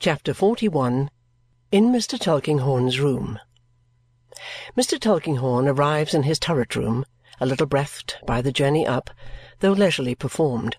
[0.00, 1.10] CHAPTER XLI
[1.70, 2.18] In Mr.
[2.18, 3.38] Tulkinghorn's Room
[4.74, 4.98] Mr.
[4.98, 7.04] Tulkinghorn arrives in his turret room,
[7.38, 9.10] a little breathed by the journey up,
[9.58, 10.78] though leisurely performed.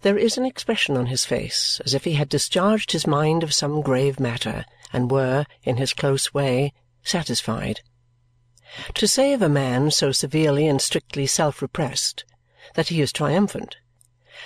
[0.00, 3.52] There is an expression on his face as if he had discharged his mind of
[3.52, 6.72] some grave matter and were, in his close way,
[7.02, 7.82] satisfied.
[8.94, 12.24] To say of a man so severely and strictly self repressed
[12.72, 13.76] that he is triumphant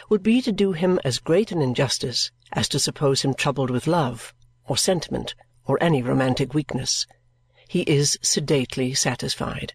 [0.08, 3.86] would be to do him as great an injustice as to suppose him troubled with
[3.86, 4.34] love,
[4.66, 7.06] or sentiment, or any romantic weakness.
[7.68, 9.74] He is sedately satisfied.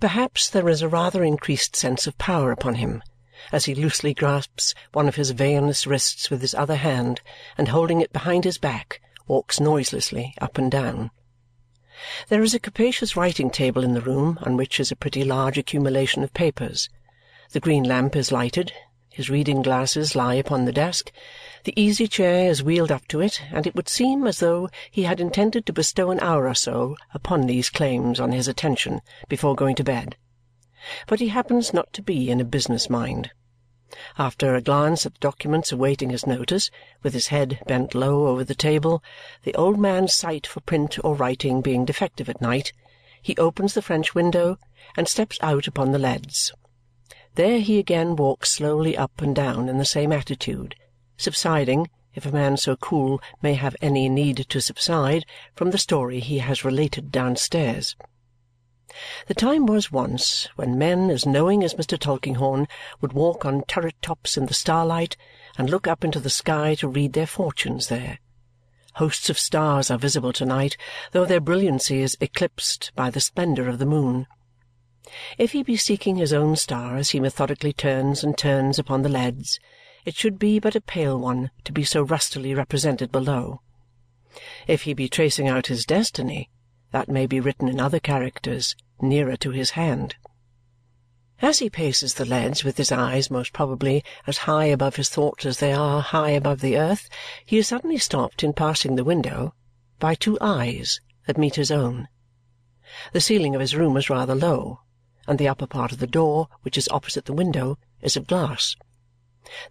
[0.00, 3.02] Perhaps there is a rather increased sense of power upon him
[3.50, 7.20] as he loosely grasps one of his veinous wrists with his other hand
[7.58, 11.10] and holding it behind his back walks noiselessly up and down.
[12.28, 15.58] There is a capacious writing table in the room on which is a pretty large
[15.58, 16.88] accumulation of papers.
[17.50, 18.72] The green lamp is lighted,
[19.12, 21.12] his reading glasses lie upon the desk,
[21.64, 25.02] the easy chair is wheeled up to it, and it would seem as though he
[25.02, 29.54] had intended to bestow an hour or so upon these claims on his attention before
[29.54, 30.16] going to bed.
[31.06, 33.30] But he happens not to be in a business mind.
[34.18, 36.70] After a glance at the documents awaiting his notice,
[37.02, 39.04] with his head bent low over the table,
[39.42, 42.72] the old man's sight for print or writing being defective at night,
[43.20, 44.58] he opens the French window
[44.96, 46.52] and steps out upon the leads.
[47.34, 50.74] There he again walks slowly up and down in the same attitude,
[51.16, 55.24] subsiding, if a man so cool may have any need to subside,
[55.54, 57.96] from the story he has related downstairs.
[59.26, 61.98] The time was once when men as knowing as Mr.
[61.98, 62.68] Tulkinghorn
[63.00, 65.16] would walk on turret tops in the starlight
[65.56, 68.18] and look up into the sky to read their fortunes there.
[68.96, 70.76] Hosts of stars are visible to-night,
[71.12, 74.26] though their brilliancy is eclipsed by the splendour of the moon.
[75.36, 79.08] If he be seeking his own star as he methodically turns and turns upon the
[79.08, 79.58] leads,
[80.04, 83.62] it should be but a pale one to be so rustily represented below.
[84.66, 86.50] If he be tracing out his destiny,
[86.92, 90.14] that may be written in other characters nearer to his hand.
[91.40, 95.44] As he paces the leads with his eyes most probably as high above his thoughts
[95.44, 97.08] as they are high above the earth,
[97.44, 99.54] he is suddenly stopped in passing the window
[99.98, 102.08] by two eyes that meet his own.
[103.12, 104.80] The ceiling of his room is rather low,
[105.26, 108.76] and the upper part of the door, which is opposite the window, is of glass.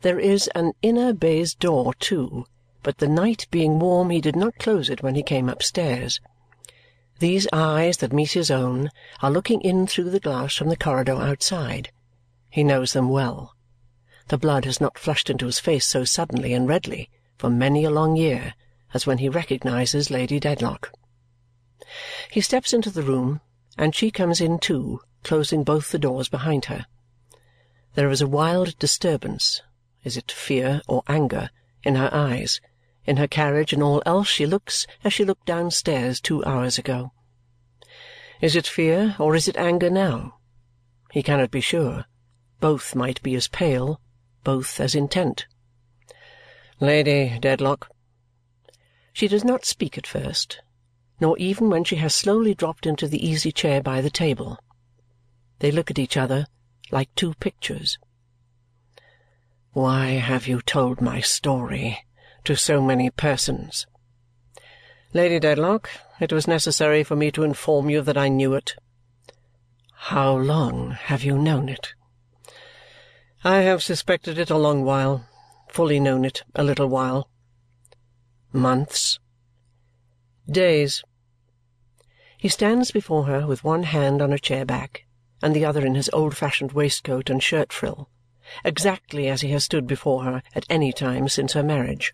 [0.01, 2.45] There is an inner baize door too,
[2.83, 6.19] but the night being warm he did not close it when he came upstairs.
[7.19, 8.89] These eyes that meet his own
[9.21, 11.91] are looking in through the glass from the corridor outside.
[12.49, 13.55] He knows them well.
[14.27, 17.91] The blood has not flushed into his face so suddenly and redly for many a
[17.91, 18.55] long year
[18.93, 20.91] as when he recognizes Lady Dedlock.
[22.29, 23.41] He steps into the room,
[23.77, 26.85] and she comes in too, closing both the doors behind her.
[27.95, 29.61] There is a wild disturbance
[30.03, 31.49] is it fear or anger
[31.83, 32.59] in her eyes
[33.05, 37.11] in her carriage and all else she looks as she looked downstairs two hours ago.
[38.41, 40.35] Is it fear or is it anger now?
[41.11, 42.05] He cannot be sure.
[42.59, 43.99] Both might be as pale,
[44.43, 45.47] both as intent.
[46.79, 47.89] Lady Dedlock.
[49.13, 50.61] She does not speak at first,
[51.19, 54.59] nor even when she has slowly dropped into the easy chair by the table.
[55.61, 56.47] They look at each other
[56.91, 57.99] like two pictures.
[59.73, 61.99] Why have you told my story
[62.45, 63.85] to so many persons.
[65.13, 65.87] Lady Dedlock,
[66.19, 68.75] it was necessary for me to inform you that I knew it.
[69.93, 71.93] How long have you known it?
[73.43, 75.27] I have suspected it a long while,
[75.69, 77.29] fully known it a little while.
[78.51, 79.19] Months?
[80.49, 81.03] Days.
[82.39, 85.05] He stands before her with one hand on a chair back
[85.41, 88.09] and the other in his old-fashioned waistcoat and shirt frill,
[88.63, 92.13] exactly as he has stood before her at any time since her marriage.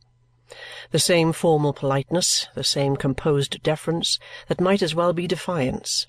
[0.91, 4.17] The same formal politeness, the same composed deference
[4.47, 6.07] that might as well be defiance.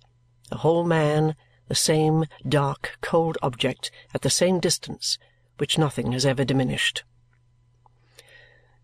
[0.51, 1.34] The whole man,
[1.67, 5.19] the same dark, cold object at the same distance,
[5.59, 7.03] which nothing has ever diminished.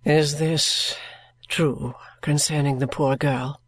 [0.04, 0.96] Is this
[1.48, 3.60] true concerning the poor girl?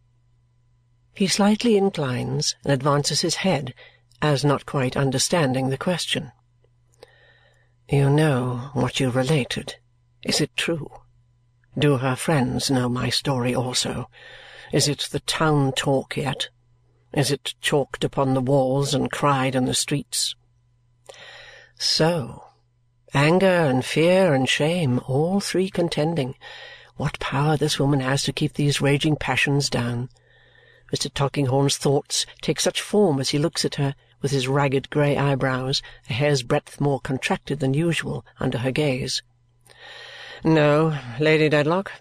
[1.13, 3.73] He slightly inclines and advances his head,
[4.21, 6.31] as not quite understanding the question.
[7.89, 9.75] You know what you related.
[10.23, 10.89] Is it true?
[11.77, 14.09] Do her friends know my story also?
[14.73, 16.49] Is it the town talk yet?
[17.13, 20.35] Is it chalked upon the walls and cried in the streets?
[21.75, 22.43] So,
[23.13, 26.35] anger and fear and shame, all three contending.
[26.97, 30.09] What power this woman has to keep these raging passions down!
[30.91, 31.13] Mr.
[31.13, 35.81] Tulkinghorn's thoughts take such form as he looks at her, with his ragged grey eyebrows
[36.09, 39.21] a hair's breadth more contracted than usual under her gaze.
[40.43, 41.91] No, Lady Dedlock,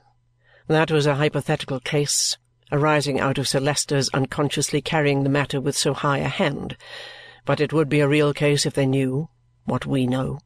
[0.66, 2.36] That was a hypothetical case,
[2.70, 6.76] arising out of Sir Leicester's unconsciously carrying the matter with so high a hand,
[7.44, 9.28] but it would be a real case if they knew
[9.64, 10.40] what we know.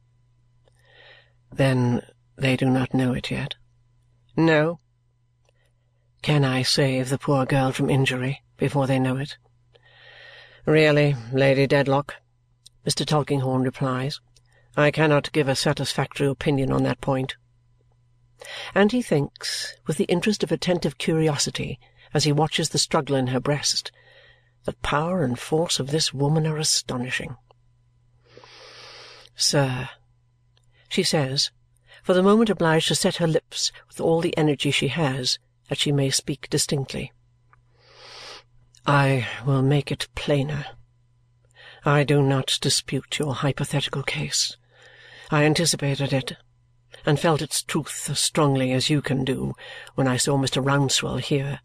[1.51, 2.01] Then
[2.37, 3.55] they do not know it yet?
[4.37, 4.79] No.
[6.21, 9.37] Can I save the poor girl from injury before they know it?
[10.65, 12.15] Really, Lady Dedlock,
[12.85, 13.05] Mr.
[13.05, 14.19] Tulkinghorn replies,
[14.77, 17.35] I cannot give a satisfactory opinion on that point.
[18.73, 21.79] And he thinks, with the interest of attentive curiosity,
[22.13, 23.91] as he watches the struggle in her breast,
[24.65, 27.37] the power and force of this woman are astonishing.
[29.35, 29.89] Sir,
[30.89, 31.51] she says,
[32.03, 35.79] for the moment obliged to set her lips with all the energy she has, that
[35.79, 37.11] she may speak distinctly.
[38.85, 40.65] I will make it plainer.
[41.85, 44.57] I do not dispute your hypothetical case.
[45.29, 46.37] I anticipated it
[47.05, 49.53] and felt its truth as strongly as you can do
[49.95, 50.63] when I saw Mr.
[50.63, 51.59] Rouncewell here.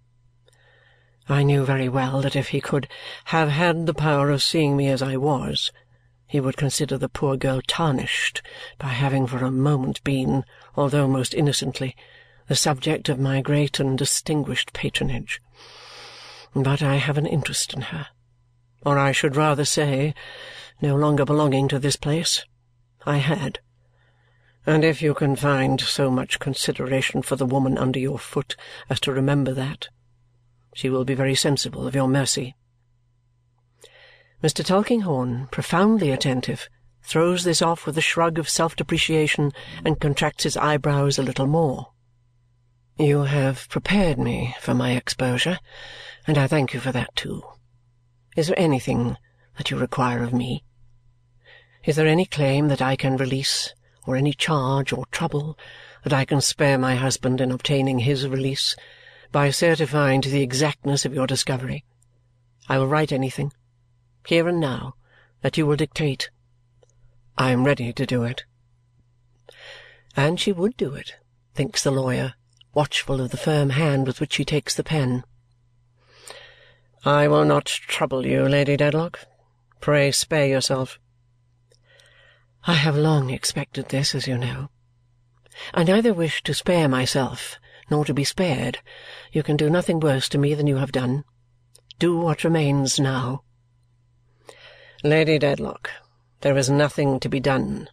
[1.29, 2.89] I knew very well that if he could
[3.27, 5.73] have had the power of seeing me as I was,
[6.27, 8.43] he would consider the poor girl tarnished
[8.79, 10.45] by having for a moment been,
[10.77, 11.97] although most innocently,
[12.47, 15.41] the subject of my great and distinguished patronage.
[16.54, 18.08] But I have an interest in her,
[18.84, 20.14] or I should rather say,
[20.81, 22.44] no longer belonging to this place.
[23.04, 23.60] I had.
[24.66, 28.56] And if you can find so much consideration for the woman under your foot
[28.90, 29.88] as to remember that,
[30.75, 32.56] she will be very sensible of your mercy.
[34.43, 34.64] Mr.
[34.64, 36.69] Tulkinghorn, profoundly attentive,
[37.02, 39.52] throws this off with a shrug of self-depreciation
[39.84, 41.93] and contracts his eyebrows a little more.
[42.98, 45.58] You have prepared me for my exposure,
[46.26, 47.43] and I thank you for that too.
[48.37, 49.19] Is there anything
[49.58, 50.64] that you require of me?
[51.84, 53.75] Is there any claim that I can release,
[54.06, 55.58] or any charge or trouble
[56.04, 58.75] that I can spare my husband in obtaining his release
[59.31, 61.84] by certifying to the exactness of your discovery.
[62.69, 63.52] I will write anything,
[64.26, 64.94] here and now,
[65.43, 66.31] that you will dictate.
[67.37, 68.44] I am ready to do it.
[70.16, 71.16] And she would do it,
[71.54, 72.34] thinks the lawyer,
[72.76, 75.25] watchful of the firm hand with which he takes the pen.
[77.06, 79.20] I will not trouble you, Lady Dedlock.
[79.81, 81.00] Pray spare yourself.
[82.67, 84.69] I have long expected this, as you know.
[85.73, 87.58] I neither wish to spare myself
[87.90, 88.81] nor to be spared.
[89.32, 91.25] You can do nothing worse to me than you have done.
[91.99, 93.43] Do what remains now.
[95.02, 95.88] Lady Dedlock,
[96.43, 97.88] there is nothing to be done.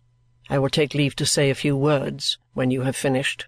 [0.49, 3.47] I will take leave to say a few words when you have finished.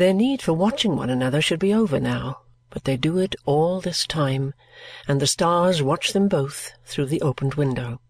[0.00, 3.82] Their need for watching one another should be over now, but they do it all
[3.82, 4.54] this time,
[5.06, 8.00] and the stars watch them both through the opened window.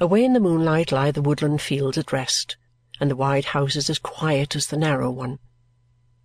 [0.00, 2.56] Away in the moonlight lie the woodland fields at rest,
[2.98, 5.38] and the wide house is as quiet as the narrow one.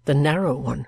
[0.05, 0.87] The narrow one!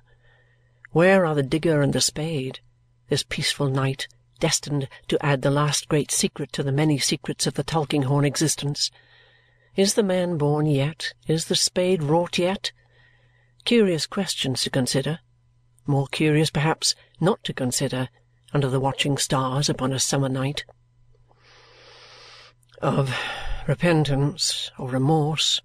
[0.91, 2.61] Where are the digger and the spade,
[3.09, 4.07] this peaceful night,
[4.39, 8.91] destined to add the last great secret to the many secrets of the Tulkinghorn existence?
[9.75, 11.11] Is the man born yet?
[11.27, 12.71] Is the spade wrought yet?
[13.67, 15.19] Curious questions to consider.
[15.85, 18.07] More curious, perhaps, not to consider
[18.53, 20.63] under the watching stars upon a summer night.
[22.81, 23.13] Of
[23.67, 25.61] repentance or remorse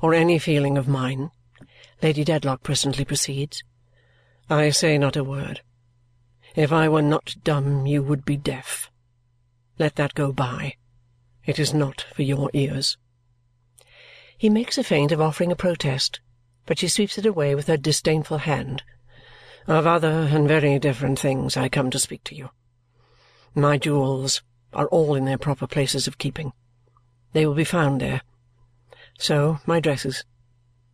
[0.00, 1.30] or any feeling of mine,
[2.02, 3.62] Lady Dedlock presently proceeds,
[4.48, 5.60] I say not a word.
[6.56, 8.90] If I were not dumb, you would be deaf.
[9.78, 10.76] Let that go by.
[11.44, 12.96] It is not for your ears.
[14.38, 16.20] He makes a feint of offering a protest,
[16.66, 18.82] but she sweeps it away with her disdainful hand.
[19.66, 22.50] Of other and very different things I come to speak to you.
[23.54, 24.42] My jewels
[24.72, 26.52] are all in their proper places of keeping.
[27.32, 28.22] They will be found there
[29.18, 30.24] so my dresses.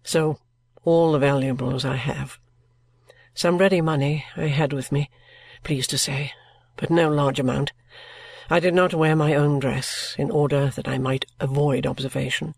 [0.02, 0.38] So
[0.84, 2.38] all the valuables I have.
[3.34, 5.10] Some ready money I had with me,
[5.64, 6.32] pleased to say,
[6.76, 7.72] but no large amount.
[8.50, 12.54] I did not wear my own dress in order that I might avoid observation.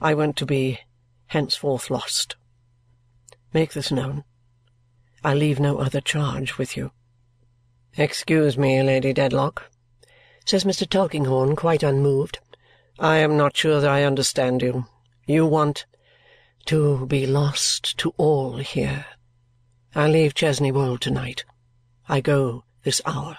[0.00, 0.80] I went to be
[1.28, 2.36] henceforth lost.
[3.52, 4.24] Make this known.
[5.24, 6.92] I leave no other charge with you.
[7.96, 9.70] Excuse me, Lady Dedlock,
[10.44, 10.88] says Mr.
[10.88, 12.38] Tulkinghorn, quite unmoved.
[12.98, 14.86] I am not sure that I understand you.
[15.26, 15.86] You want
[16.66, 19.06] to be lost to all here.
[19.94, 21.44] I leave Chesney Wold to-night.
[22.08, 23.38] I go this hour.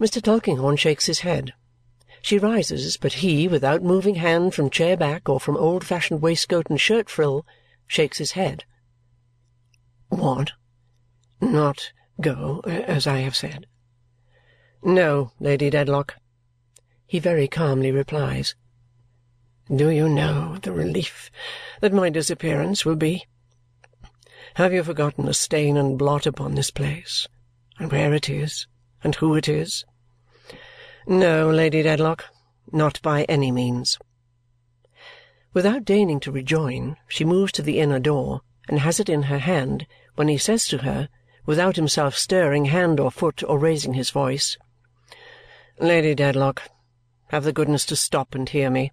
[0.00, 0.22] Mr.
[0.22, 1.52] Tulkinghorn shakes his head.
[2.26, 6.80] She rises, but he, without moving hand from chair back or from old-fashioned waistcoat and
[6.80, 7.46] shirt frill,
[7.86, 8.64] shakes his head.
[10.08, 10.50] What?
[11.40, 13.66] Not go, as I have said?
[14.82, 16.16] No, Lady Dedlock
[17.06, 18.56] he very calmly replies.
[19.72, 21.30] Do you know the relief
[21.80, 23.26] that my disappearance will be?
[24.54, 27.28] Have you forgotten the stain and blot upon this place,
[27.78, 28.66] and where it is,
[29.04, 29.84] and who it is?
[31.06, 32.24] No, Lady Dedlock,
[32.72, 33.98] not by any means.
[35.52, 39.38] Without deigning to rejoin, she moves to the inner door and has it in her
[39.38, 39.86] hand
[40.16, 41.08] when he says to her,
[41.44, 44.56] without himself stirring hand or foot or raising his voice,
[45.78, 46.62] Lady Dedlock,
[47.28, 48.92] have the goodness to stop and hear me,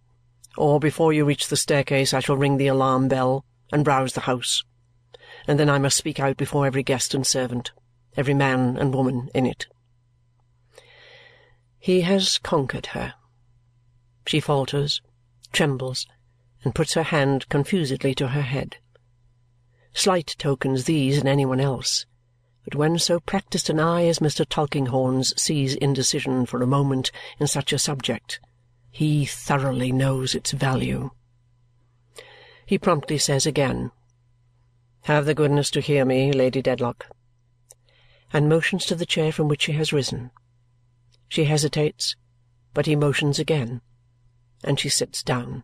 [0.58, 4.22] or before you reach the staircase I shall ring the alarm bell and rouse the
[4.22, 4.63] house
[5.48, 7.72] and then I must speak out before every guest and servant,
[8.15, 9.67] every man and woman in it.
[11.83, 13.15] He has conquered her.
[14.25, 15.01] She falters,
[15.51, 16.07] trembles,
[16.63, 18.77] and puts her hand confusedly to her head.
[19.93, 22.05] Slight tokens these in any one else,
[22.63, 24.47] but when so practised an eye as Mr.
[24.47, 28.39] Tulkinghorn's sees indecision for a moment in such a subject,
[28.89, 31.11] he thoroughly knows its value.
[32.65, 33.91] He promptly says again,
[35.01, 37.07] have the goodness to hear me, Lady Dedlock,
[38.31, 40.31] and motions to the chair from which she has risen.
[41.30, 42.15] She hesitates,
[42.74, 43.82] but he motions again,
[44.63, 45.63] and she sits down.